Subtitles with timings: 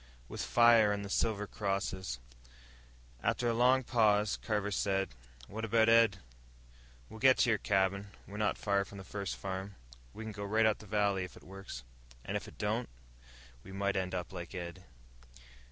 [0.27, 2.17] "With fire, and the silver crosses."
[3.21, 5.09] After a long pause, Carver said,
[5.47, 6.17] "What about Ed?"
[7.07, 8.07] "We'll get to your cabin.
[8.27, 9.75] We're not far from the first farm.
[10.11, 11.23] We can go right up the valley.
[11.23, 11.83] If it works."
[12.25, 12.89] "And if it don't?"
[13.63, 14.83] "We might end up like Ed."